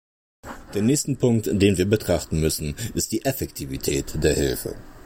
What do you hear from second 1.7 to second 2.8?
wir betrachten müssen,